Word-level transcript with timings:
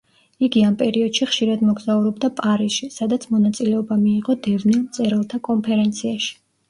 იგი 0.45 0.61
ამ 0.67 0.75
პერიოდში 0.77 1.27
ხშირად 1.31 1.61
მოგზაურობდა 1.67 2.31
პარიზში, 2.41 2.89
სადაც 2.95 3.27
მონაწილეობა 3.35 3.99
მიიღო 4.07 4.37
დევნილ 4.49 4.81
მწერალთა 4.87 5.45
კონფერენციაში. 5.51 6.35